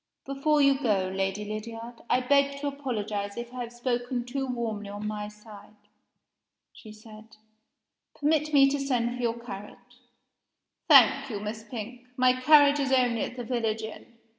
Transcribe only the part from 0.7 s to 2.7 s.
go, Lady Lydiard, I beg to